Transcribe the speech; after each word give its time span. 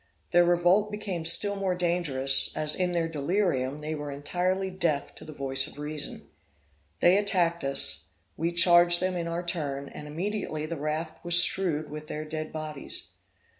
Their 0.31 0.45
revolt 0.45 0.89
became 0.91 1.25
still 1.25 1.55
more 1.55 1.75
dangerous, 1.75 2.51
as, 2.57 2.73
in 2.73 2.91
their 2.93 3.07
delirium, 3.07 3.81
they 3.81 3.93
were 3.93 4.09
entirely 4.09 4.71
deaf 4.71 5.13
to 5.13 5.23
the 5.23 5.31
voice 5.31 5.67
of 5.67 5.77
reason. 5.77 6.27
They 7.01 7.19
attacked 7.19 7.63
us, 7.63 8.05
we 8.35 8.51
charged 8.51 8.99
them 8.99 9.15
in 9.15 9.27
our 9.27 9.43
turn, 9.43 9.89
and 9.89 10.07
immediately 10.07 10.65
the 10.65 10.75
raft 10.77 11.23
was 11.23 11.39
strewed 11.39 11.91
with 11.91 12.07
their 12.07 12.25
dead 12.25 12.51
bodies. 12.51 13.09